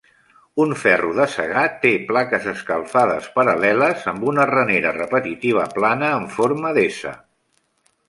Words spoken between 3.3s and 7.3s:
paral·leles amb una ranera repetitiva plana en forma d'S.